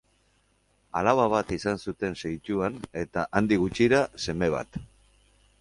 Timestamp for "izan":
1.57-1.77